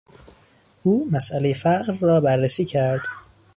[0.83, 3.01] او مسئلهی فقر را بررسی کرد.